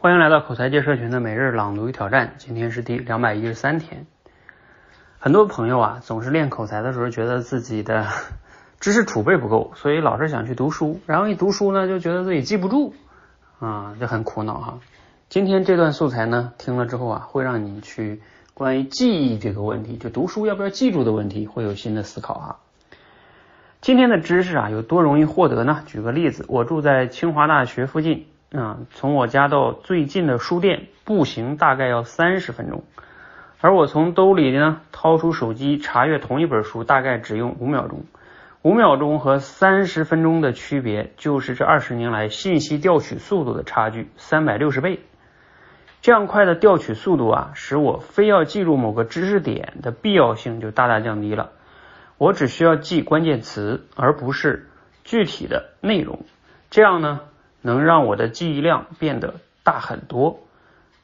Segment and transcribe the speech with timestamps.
[0.00, 4.06] 欢迎来到口才界社群的每日朗读与挑战，今天是第两百一十三天。
[5.18, 8.06] 很多朋友啊，总是练口才的时候觉得自己的
[8.78, 12.94] 知识储备不够，所以老是想去读书，然后一读书呢，就觉得自己记不住
[13.58, 14.78] 啊，就很苦恼哈。
[15.28, 18.22] 今天这段素材呢，听了之后啊，会让你去
[18.54, 22.58] 关于记忆这个问题，就读书要不要记住的问题，会有新的思考哈。
[23.80, 25.82] 今天的知识啊，有多容易获得呢？
[25.86, 28.26] 举个例子，我住在清华大学附近。
[28.52, 32.82] 啊，从我家到最近的书店步行大概要三十分钟，
[33.60, 38.04] 而我从兜里呢掏出手机查阅同一本书，大概只用五秒钟。
[38.62, 45.00] 五秒钟和三十分钟的区别，就是这二十年来信息调取速度的差距三百六十倍。
[46.00, 51.50] 这样快的调取速度啊，使我非要记住某个知识点的必要性就大大降低了。
[52.16, 54.68] 我只需要记关键词，而不是
[55.04, 56.24] 具体的内容。
[56.70, 57.20] 这样呢？
[57.62, 60.40] 能让我的记忆量变得大很多，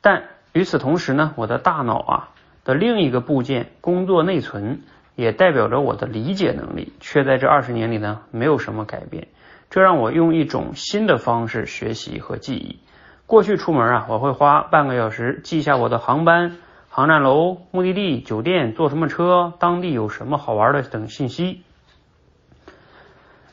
[0.00, 2.28] 但与此同时呢，我的大脑啊
[2.64, 4.80] 的另一个部件工作内存，
[5.16, 9.28] 也代表着我的理解能力，却在这二十年里呢没有什么改变。
[9.70, 12.78] 这让我用一种新的方式学习和记忆。
[13.26, 16.58] 过去出门啊，我会花半个小时记下我的航班、
[16.90, 21.62] 航站楼、目的地、酒店、坐什么车、当地有什么好玩的等信息。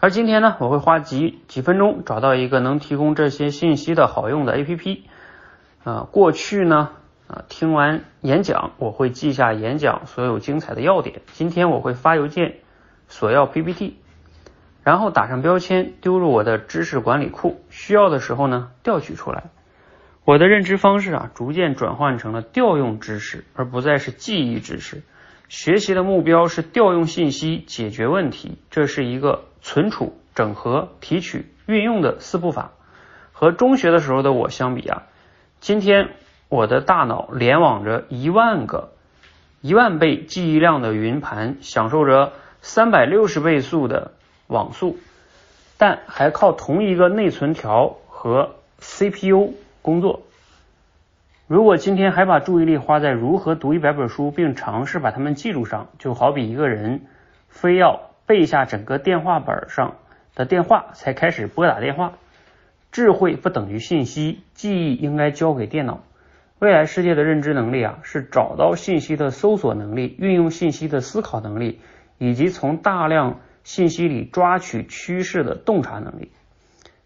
[0.00, 5.02] 而今天呢，我会花几几分钟找到一个能提供这些信息的好用的 A P P。
[5.82, 6.90] 啊，过去呢，
[7.26, 11.22] 啊，听完演讲我会记下演讲所有精彩的要点。
[11.32, 12.58] 今天我会发邮件
[13.08, 13.96] 索要 P P T，
[14.84, 19.50] 然后打上标签丢入我的知识管理库，需要的时候呢调取出来。
[20.24, 25.02] 我的认知方式啊，逐渐转换成了调用知识，而不再是记忆知识。
[25.48, 29.42] 学习的目标是调用信息解决问题，这是一个。
[29.68, 32.70] 存储、整合、提取、运用的四步法，
[33.32, 35.02] 和中学的时候的我相比啊，
[35.60, 36.08] 今天
[36.48, 38.92] 我的大脑联网着一万个、
[39.60, 44.12] 一万倍记忆量的云盘，享受着三百六十倍速的
[44.46, 44.96] 网速，
[45.76, 49.52] 但还靠同一个内存条和 CPU
[49.82, 50.22] 工作。
[51.46, 57.02] 如果今天还把注意力花在如何读一百本书并尝试把它们记住上，就好比一个人
[57.50, 58.07] 非要。
[58.28, 59.96] 背下整个电话本上
[60.34, 62.12] 的电话，才开始拨打电话。
[62.92, 66.04] 智慧不等于信息，记忆应该交给电脑。
[66.58, 71.80] 未来世界的认知能力啊，是找到信息的搜索能力，运用信息的思考能力，
[72.18, 76.30] 以及从大量信息里抓取趋势的洞察能力。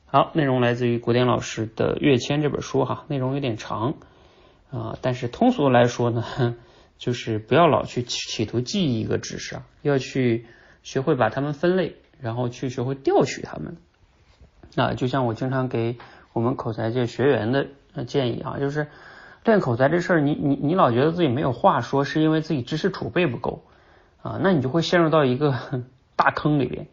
[0.06, 3.94] 好，内容来自于古典老师的《跃迁》这本书哈，内容有点长
[4.70, 6.56] 啊，但是通俗来说呢，
[6.98, 10.46] 就是不要老去企图记忆一个知识啊，要去。
[10.82, 13.76] 学会把它们分类，然后去学会调取它们。
[14.74, 15.98] 那就像我经常给
[16.32, 17.66] 我们口才界学员的
[18.06, 18.88] 建议啊，就是
[19.44, 23.64] 练口才这事儿，你你你老觉得自己没有话说，是因为自己知识储备不够
[24.22, 25.54] 啊，那你就会陷入到一个
[26.16, 26.86] 大坑里边。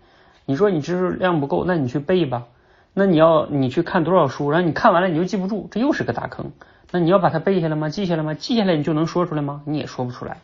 [0.46, 2.48] 你说你知识量不够，那你去背吧。
[2.94, 6.52] 那你要你去看多少书，然后你看完了你又记不住，这又是个大坑。
[6.92, 7.90] 那你要把它背下来吗？
[7.90, 8.34] 记下来吗？
[8.34, 9.62] 记下来你就能说出来吗？
[9.66, 10.38] 你也说不出来。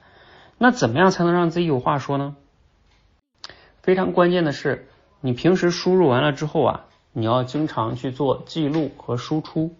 [0.59, 2.35] 那怎么样才能让自己有话说呢？
[3.85, 4.87] 非常关键的是，
[5.21, 9.75] 你平时输入完了之后啊，你要经常去做记录和输出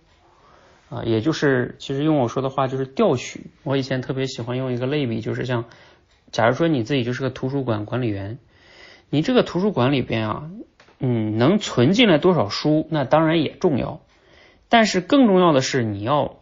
[0.92, 3.48] 啊，也就是其实用我说的话就是调取。
[3.64, 5.66] 我以前特别喜欢用一个类比，就是像，
[6.32, 8.38] 假如说你自己就是个图书馆管理员，
[9.10, 10.52] 你这个图书馆里边啊，
[11.00, 14.02] 嗯，能存进来多少书，那当然也重要，
[14.70, 16.36] 但是更重要的是你要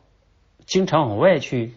[0.66, 1.72] 经常往外去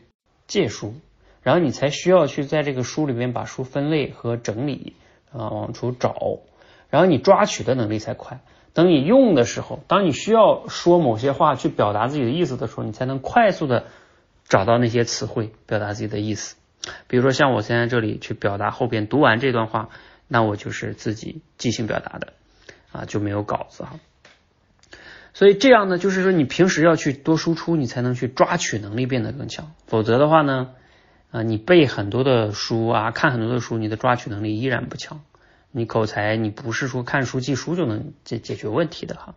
[0.48, 0.94] 借书，
[1.42, 4.96] 然后你才需要去在这个书里边把书分类和整理。
[5.36, 6.40] 啊，往出找，
[6.88, 8.40] 然后你抓取的能力才快。
[8.72, 13.84] 等你用的时候，当你需要说某些话去表达自己的意思的时候，你才能快速的
[14.48, 16.56] 找到那些词汇，表达自己的意思。
[17.06, 19.88] 比如说像我现在这里去表达后边读完这段话，
[20.28, 22.34] 那我就是自己即兴表达的
[22.92, 23.98] 啊，就没有稿子哈。
[25.32, 29.72] 所以这样呢，就是说你平时要去多输出，你才能去抓取能力变得更强。
[29.86, 30.70] 否则的话呢？
[31.30, 35.20] 啊，你背很多的书啊，看很多的书，你的抓取能力依然不强。
[35.72, 39.34] 你口才，你不是说看书记书就能解解决问题的哈。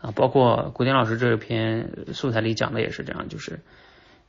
[0.00, 3.60] 啊，包括古典老师这篇素材里讲的也是这样，就是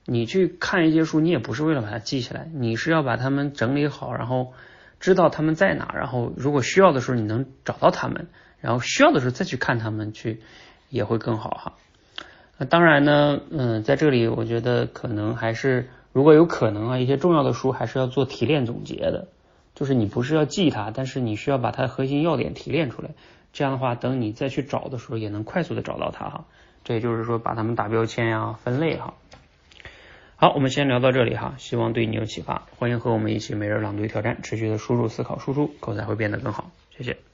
[0.06, 4.52] 你去看一些书，你也不是为了把它记下来，你是要把它们整理好，然后
[5.00, 8.28] 知道它们在哪，然后如果需要的时候你能找到它们，
[8.60, 10.42] 然后需要的时候再去看它们去，
[10.90, 11.74] 也会更好哈。
[12.58, 15.88] 那当然呢，嗯，在这里我觉得可能还是。
[16.14, 19.28] 如果有可能啊，一些重要的书还是要做提炼总结的，
[19.74, 23.10] 就是你不是要记它，但是你需要把它的核心要点提炼出来，
[23.52, 26.46] 这样的话，等你再去找的时候，也能快速的找到它哈。
[26.84, 29.16] 这也就是说把它们打标签呀、分类哈。
[30.36, 32.68] 好，我们先聊到这里哈，希望对你有启发。
[32.78, 36.70] 欢迎和我们一起每日朗读挑战，持续的输入、思考、输出，口才会变得更好。
[36.96, 37.33] 谢谢。